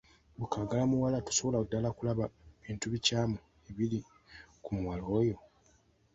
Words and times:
Ggwe 0.33 0.45
kaagalamuwala 0.51 1.23
tosobolera 1.27 1.63
ddala 1.65 1.89
kulaba 1.97 2.25
bintu 2.63 2.85
bikyamu 2.93 3.37
ebiri 3.69 3.99
ku 4.63 4.69
muwala 4.75 5.05
oyo. 5.19 5.37